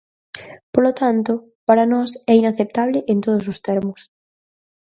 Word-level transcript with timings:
Polo 0.73 0.91
tanto, 1.01 1.33
para 1.67 1.89
nós 1.93 2.09
é 2.31 2.33
inaceptable 2.41 2.99
en 3.11 3.17
todos 3.25 3.45
os 3.51 3.61
termos. 3.67 4.01